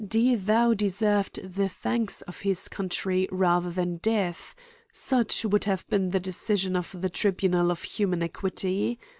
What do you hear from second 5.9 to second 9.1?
been the decision of the tribunal of human equity.